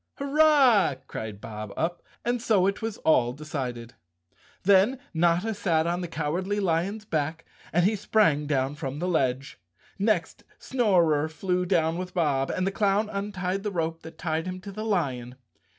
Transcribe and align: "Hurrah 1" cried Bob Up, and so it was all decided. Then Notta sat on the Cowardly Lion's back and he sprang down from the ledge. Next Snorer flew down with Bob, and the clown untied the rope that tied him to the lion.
"Hurrah 0.17 0.87
1" 0.95 0.97
cried 1.05 1.39
Bob 1.39 1.71
Up, 1.77 2.01
and 2.25 2.41
so 2.41 2.65
it 2.65 2.81
was 2.81 2.97
all 3.05 3.33
decided. 3.33 3.93
Then 4.63 4.97
Notta 5.13 5.53
sat 5.53 5.85
on 5.85 6.01
the 6.01 6.07
Cowardly 6.07 6.59
Lion's 6.59 7.05
back 7.05 7.45
and 7.71 7.85
he 7.85 7.95
sprang 7.95 8.47
down 8.47 8.73
from 8.73 8.97
the 8.97 9.07
ledge. 9.07 9.59
Next 9.99 10.43
Snorer 10.57 11.29
flew 11.29 11.67
down 11.67 11.99
with 11.99 12.15
Bob, 12.15 12.49
and 12.49 12.65
the 12.65 12.71
clown 12.71 13.09
untied 13.11 13.61
the 13.61 13.69
rope 13.69 14.01
that 14.01 14.17
tied 14.17 14.47
him 14.47 14.59
to 14.61 14.71
the 14.71 14.85
lion. 14.85 15.35